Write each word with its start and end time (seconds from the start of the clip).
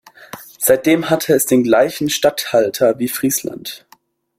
Seitdem 0.57 1.11
hatte 1.11 1.35
es 1.35 1.45
den 1.45 1.61
gleichen 1.63 2.09
Statthalter 2.09 2.97
wie 2.97 3.07
Friesland. 3.07 3.85